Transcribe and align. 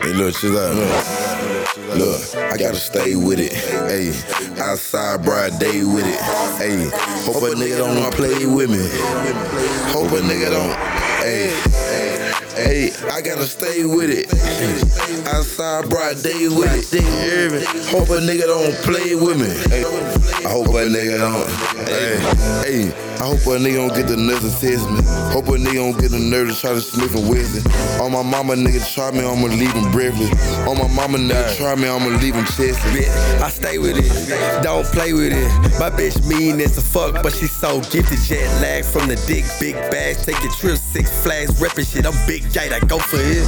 Hey, 0.00 0.12
look, 0.14 0.34
out. 0.44 0.74
Look, 0.74 1.98
look, 1.98 2.34
I 2.36 2.56
gotta 2.56 2.76
stay 2.76 3.14
with 3.14 3.38
it. 3.38 3.52
Hey, 3.52 4.08
outside 4.60 5.22
broad 5.22 5.58
day 5.58 5.84
with 5.84 6.06
it. 6.06 6.20
Hey, 6.58 6.88
hope 7.24 7.42
a 7.42 7.54
nigga 7.54 7.78
don't 7.78 8.14
play 8.14 8.46
with 8.46 8.70
me. 8.70 8.88
Hope 9.92 10.12
a 10.12 10.20
nigga 10.20 10.50
don't. 10.50 10.74
Hey, 11.22 12.17
hey, 12.58 12.90
I 13.10 13.20
gotta 13.20 13.44
stay 13.44 13.84
with 13.84 14.10
it. 14.10 14.26
Outside 15.26 15.88
broad 15.88 16.22
day 16.22 16.48
with 16.48 16.92
it. 16.92 17.64
Hope 17.86 18.08
a 18.08 18.20
nigga 18.20 18.46
don't 18.46 18.74
play 18.84 19.14
with 19.14 19.38
me. 19.40 19.48
Hey, 19.70 19.84
I 20.44 20.50
hope 20.50 20.68
a 20.68 20.86
nigga 20.86 21.18
don't. 21.18 21.48
Hey, 21.88 22.90
hey. 22.92 23.07
I 23.18 23.26
hope 23.26 23.42
a 23.50 23.58
nigga 23.58 23.82
don't 23.82 23.94
get 23.94 24.06
the 24.06 24.16
nerve 24.16 24.38
to 24.40 24.50
test 24.62 24.86
me. 24.86 25.02
Hope 25.34 25.50
a 25.50 25.58
nigga 25.58 25.82
don't 25.82 25.98
get 25.98 26.12
the 26.12 26.22
nerve 26.22 26.48
to 26.48 26.54
try 26.54 26.70
to 26.70 26.80
sniff 26.80 27.16
and 27.16 27.28
whiz 27.28 27.58
it. 27.58 27.66
On 28.00 28.12
my 28.12 28.22
mama 28.22 28.54
nigga 28.54 28.78
try 28.94 29.10
me, 29.10 29.26
I'ma 29.26 29.50
leave 29.50 29.72
him 29.74 29.90
breathless. 29.90 30.30
On 30.70 30.78
my 30.78 30.86
mama 30.86 31.18
nigga 31.18 31.56
try 31.56 31.74
me, 31.74 31.88
I'ma 31.88 32.14
leave 32.22 32.36
him 32.38 32.44
chested. 32.46 32.78
Bitch, 32.94 33.10
I 33.42 33.50
stay 33.50 33.78
with 33.78 33.98
it, 33.98 34.62
don't 34.62 34.86
play 34.94 35.12
with 35.12 35.32
it. 35.34 35.50
My 35.82 35.90
bitch 35.90 36.14
mean 36.30 36.60
as 36.60 36.78
a 36.78 36.80
fuck, 36.80 37.20
but 37.22 37.32
she 37.32 37.48
so 37.48 37.80
gifted. 37.90 38.22
Jet 38.22 38.46
lag 38.62 38.84
from 38.84 39.08
the 39.08 39.16
dick, 39.26 39.44
big 39.58 39.74
bags, 39.90 40.24
taking 40.24 40.50
trips, 40.52 40.80
six 40.80 41.10
flags, 41.22 41.58
reppin' 41.58 41.90
shit. 41.90 42.06
I'm 42.06 42.14
big 42.26 42.48
J, 42.52 42.70
I 42.70 42.78
go 42.86 42.98
for 42.98 43.18
it. 43.18 43.42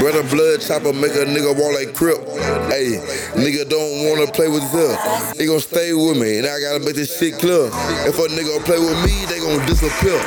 Brother 0.00 0.22
blood 0.28 0.60
chopper 0.60 0.92
make 0.92 1.16
a 1.16 1.24
nigga 1.24 1.56
walk 1.56 1.72
like 1.72 1.96
crip. 1.96 2.20
Hey, 2.68 3.00
nigga 3.40 3.64
don't 3.68 4.04
wanna 4.04 4.30
play 4.30 4.48
with 4.48 4.68
himself. 4.68 5.32
He 5.38 5.46
gon' 5.46 5.60
stay 5.60 5.94
with 5.94 6.20
me, 6.20 6.44
and 6.44 6.46
I 6.46 6.60
gotta 6.60 6.84
make 6.84 6.94
this 6.94 7.16
shit 7.16 7.38
clear. 7.38 7.72
If 8.04 8.20
a 8.20 8.28
nigga 8.28 8.60
play 8.68 8.78
with 8.78 9.00
me, 9.00 9.13
they 9.26 9.40
gon' 9.40 9.64
disappear. 9.66 10.18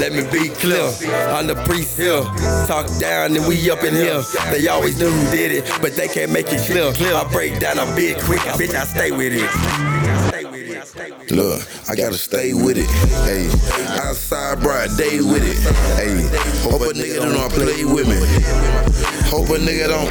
Let 0.00 0.12
me 0.12 0.22
be 0.30 0.48
clear, 0.48 0.86
I'm 1.34 1.46
the 1.46 1.56
priest 1.64 1.98
here. 1.98 2.22
Talk 2.66 2.86
down 2.98 3.36
and 3.36 3.46
we 3.46 3.70
up 3.70 3.82
in 3.84 3.94
here. 3.94 4.22
They 4.50 4.68
always 4.68 4.98
knew 4.98 5.10
who 5.10 5.30
did 5.30 5.52
it, 5.52 5.64
but 5.82 5.94
they 5.94 6.08
can't 6.08 6.32
make 6.32 6.46
it 6.52 6.60
clear. 6.66 6.92
I 7.14 7.24
break 7.30 7.58
down 7.58 7.78
a 7.78 7.86
bit 7.94 8.18
quick, 8.22 8.40
bitch, 8.58 8.74
I 8.74 8.84
stay 8.84 9.10
with 9.10 9.32
it. 9.32 9.50
Look, 11.30 11.62
I 11.88 11.94
gotta 11.96 12.18
stay 12.18 12.54
with 12.54 12.78
it. 12.78 12.88
Hey, 13.26 13.48
outside 14.46 14.62
broad 14.62 14.96
day 14.96 15.20
with 15.20 15.42
it. 15.42 15.58
Hey, 15.98 16.22
hope 16.62 16.82
a 16.82 16.92
nigga 16.94 17.18
don't 17.18 17.52
play 17.52 17.84
with 17.84 18.06
me. 18.06 18.20
Hope 19.26 19.48
a 19.50 19.58
nigga 19.58 19.88
don't. 19.88 20.08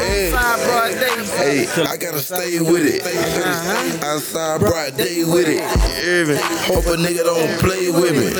Hey, 0.00 0.30
hey, 1.36 1.66
I 1.84 1.96
gotta 1.96 2.18
stay 2.18 2.60
with 2.60 2.86
it. 2.86 3.02
Uh-huh. 3.04 4.06
Outside 4.06 4.60
broad 4.60 4.96
day 4.96 5.24
with 5.24 5.48
it. 5.48 5.60
You 5.60 5.92
hear 6.00 6.26
me? 6.26 6.36
Hope 6.64 6.86
a 6.86 6.96
nigga 6.96 7.24
don't 7.24 7.60
play 7.60 7.90
with 7.90 8.16
me. 8.16 8.32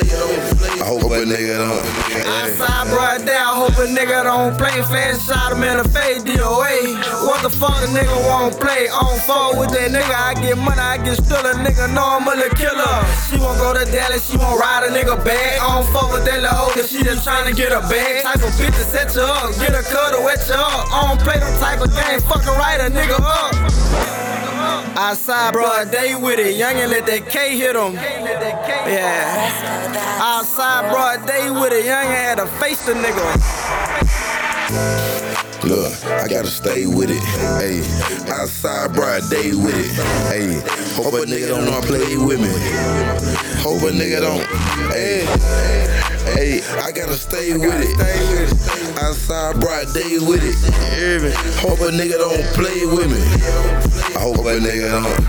I 0.81 0.86
hope 0.89 1.12
a 1.12 1.25
nigga 1.28 1.61
don't. 1.61 1.84
Outside 2.25 2.89
broad 2.89 3.27
day, 3.27 3.36
I 3.36 3.55
hope 3.55 3.77
a 3.77 3.86
nigga 3.86 4.25
don't 4.25 4.56
play. 4.56 4.81
Fast 4.89 5.29
shot 5.29 5.53
him 5.53 5.62
in 5.62 5.77
the 5.77 5.89
face, 5.89 6.23
DOA. 6.25 6.97
What 7.29 7.42
the 7.42 7.51
fuck 7.51 7.77
a 7.84 7.89
nigga 7.92 8.17
won't 8.29 8.58
play? 8.61 8.89
On 8.89 9.19
fall 9.20 9.58
with 9.61 9.70
that 9.77 9.92
nigga, 9.92 10.14
I 10.14 10.34
get 10.41 10.56
money, 10.56 10.81
I 10.81 10.97
get 10.98 11.17
still 11.20 11.45
a 11.45 11.53
nigga, 11.61 11.92
normally 11.92 12.48
killer. 12.56 13.05
She 13.29 13.36
won't 13.36 13.58
go 13.61 13.77
to 13.77 13.84
Dallas, 13.92 14.25
she 14.31 14.36
won't 14.36 14.58
ride 14.58 14.89
a 14.89 14.91
nigga 14.92 15.20
bag. 15.45 15.61
I 15.61 15.75
don't 15.75 15.87
fuck 15.92 16.12
with 16.12 16.25
that 16.25 16.41
little 16.42 16.70
cause 16.73 16.91
she 16.91 17.03
just 17.03 17.27
tryna 17.27 17.55
get 17.56 17.73
a 17.73 17.81
bag. 17.89 18.23
Type 18.25 18.37
of 18.37 18.53
bitch 18.56 18.75
to 18.75 18.84
set 18.84 19.14
you 19.14 19.23
up, 19.23 19.55
get 19.59 19.75
a 19.75 19.83
cut 19.83 20.14
or 20.14 20.25
wet 20.25 20.47
you 20.48 20.55
up. 20.55 20.92
I 20.92 21.09
don't 21.09 21.20
play 21.20 21.39
them 21.39 21.59
type 21.61 21.81
of 21.81 21.92
game, 21.92 22.20
fucking 22.20 22.55
right 22.56 22.81
a 22.81 22.91
nigga 22.91 23.20
up. 23.20 23.55
Outside, 24.97 25.53
broad 25.53 25.91
day 25.91 26.14
with 26.14 26.39
it, 26.39 26.55
young 26.56 26.77
and 26.77 26.91
let 26.91 27.05
that 27.06 27.28
K 27.28 27.56
hit 27.56 27.77
him. 27.77 27.95
Yeah. 27.95 29.51
Outside, 30.20 30.91
broad 30.91 31.27
day 31.27 31.51
with 31.51 31.73
it, 31.73 31.84
young 31.84 32.06
and 32.06 32.14
had 32.14 32.39
to 32.39 32.47
face 32.58 32.84
the 32.86 32.95
nigga. 32.95 33.25
Look, 35.64 35.92
I 36.05 36.29
gotta 36.29 36.48
stay 36.48 36.86
with 36.86 37.11
it. 37.11 37.23
Hey, 37.58 37.83
outside 38.30 38.92
broad 38.92 39.29
day 39.30 39.55
with 39.55 39.74
it. 39.74 39.90
Hey, 40.29 40.61
hope 40.95 41.14
a 41.14 41.24
nigga 41.24 41.48
don't 41.48 41.67
wanna 41.67 41.86
play 41.86 42.17
with 42.17 42.40
me. 42.40 42.48
Hope 43.64 43.80
a 43.80 43.91
nigga 43.91 44.20
don't. 44.20 44.45
Hey, 44.92 45.25
hey, 46.36 46.61
I 46.83 46.92
gotta 46.92 47.14
stay 47.14 47.57
with 47.57 47.73
it. 47.73 48.98
Outside 49.02 49.58
bright 49.58 49.86
day 49.95 50.19
with 50.19 50.45
it. 50.45 50.55
Hope 51.61 51.80
a 51.80 51.91
nigga 51.91 52.19
don't 52.19 52.45
play 52.52 52.85
with 52.85 53.11
me. 53.11 53.25
I 54.14 54.20
hope 54.20 54.36
a 54.36 54.61
nigga 54.61 54.91
don't. 54.91 55.29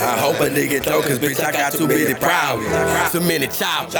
I 0.00 0.18
hope 0.18 0.40
a 0.40 0.48
nigga 0.48 0.82
throw, 0.82 1.02
cause 1.02 1.18
bitch, 1.18 1.44
I 1.44 1.52
got 1.52 1.74
too 1.74 1.86
many 1.86 2.14
problems. 2.14 3.12
Too 3.12 3.20
many 3.20 3.46
chops. 3.46 3.94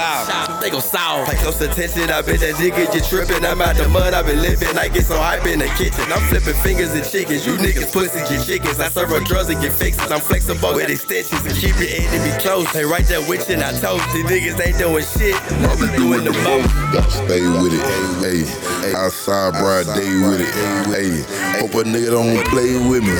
They 0.61 0.69
gon' 0.69 0.81
solve. 0.81 1.27
Pay 1.27 1.37
close 1.37 1.59
attention, 1.59 2.13
I 2.13 2.21
bet 2.21 2.39
that 2.41 2.53
nigga 2.61 2.93
you 2.93 3.01
trippin'. 3.01 3.43
I'm 3.43 3.59
out 3.61 3.75
the 3.75 3.89
mud, 3.89 4.13
I 4.13 4.21
been 4.21 4.41
livin'. 4.41 4.77
I 4.77 4.89
get 4.89 5.05
so 5.05 5.17
hype 5.17 5.45
in 5.47 5.57
the 5.57 5.65
kitchen. 5.73 6.05
I'm 6.13 6.21
flippin' 6.29 6.53
fingers 6.61 6.93
and 6.93 7.03
chickens. 7.03 7.47
You 7.47 7.57
niggas 7.57 7.91
pussies 7.91 8.29
get 8.29 8.45
chickens. 8.45 8.79
I 8.79 8.89
serve 8.89 9.11
on 9.11 9.23
drugs 9.23 9.49
and 9.49 9.59
get 9.59 9.73
fixes. 9.73 10.11
I'm 10.11 10.21
flexible 10.21 10.75
with 10.75 10.87
extensions 10.87 11.41
and 11.41 11.57
keep 11.57 11.73
your 11.81 11.89
enemy 11.89 12.29
close. 12.45 12.71
They 12.73 12.85
right 12.85 13.01
there 13.09 13.25
with 13.25 13.49
you, 13.49 13.57
and 13.57 13.63
I 13.65 13.73
told 13.73 14.05
these 14.13 14.21
niggas 14.29 14.61
ain't 14.61 14.77
doing 14.77 15.01
shit. 15.01 15.33
I'm 15.65 15.81
doing 15.97 16.29
the 16.29 16.33
most. 16.45 16.69
Gotta 16.93 17.09
stay 17.09 17.41
with 17.41 17.73
it. 17.73 17.81
Hey, 18.21 18.93
outside 18.93 19.57
broad 19.57 19.89
day 19.97 20.13
with 20.29 20.45
it. 20.45 20.53
Hey, 20.93 21.25
hope 21.57 21.73
a 21.73 21.81
nigga 21.89 22.13
don't 22.13 22.37
play 22.53 22.77
with 22.77 23.01
me. 23.01 23.17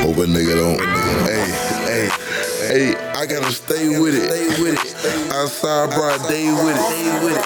Hope 0.00 0.16
a 0.16 0.24
nigga 0.24 0.56
don't. 0.56 0.80
Hey, 1.28 1.44
hey, 1.84 2.08
hey, 2.64 2.96
I 3.12 3.26
gotta 3.26 3.52
stay 3.52 4.00
with 4.00 4.16
it. 4.16 4.41
Outside 4.52 5.88
broad 5.94 6.28
day 6.28 6.52
with 6.52 6.76
it. 6.76 7.42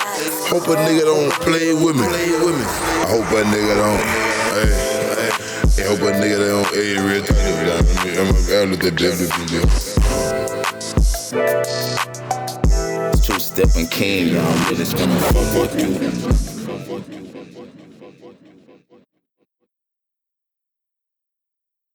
Hope 0.49 0.67
a 0.67 0.75
nigga 0.75 1.05
don't 1.05 1.33
play 1.35 1.73
with 1.73 1.95
me. 1.95 2.03
I 2.03 3.07
hope 3.07 3.31
a 3.31 3.45
nigga 3.45 3.77
don't. 3.77 4.03
Hey, 4.57 4.73
hey, 5.77 5.87
hope 5.87 6.01
a 6.01 6.11
nigga 6.19 6.39
don't. 6.49 6.67
Hey, 6.75 6.99
real 6.99 7.23
time. 7.23 7.47
I'm 8.19 8.35
a 8.35 8.67
look 8.67 8.83
at 8.83 8.97
Two 13.23 13.39
stepping 13.39 13.87
king, 13.87 14.35
y'all. 14.35 14.53
Bitch, 14.65 14.99
gonna 14.99 15.21
fuck 15.21 15.71
with 15.73 16.51
you. 16.51 16.56